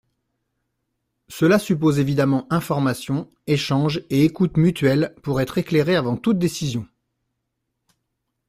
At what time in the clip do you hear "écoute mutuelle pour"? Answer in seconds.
4.25-5.41